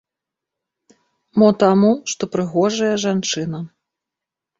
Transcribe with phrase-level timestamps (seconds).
[1.41, 3.59] Мо таму, што прыгожая жанчына.